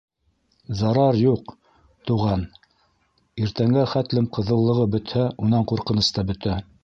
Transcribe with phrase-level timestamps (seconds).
[0.77, 1.51] —Зарар юҡ,
[2.11, 2.45] туған,
[3.47, 6.57] иртәнгә хәтлем ҡыҙыллығы бөтһә, унан ҡурҡыныс та бөтә.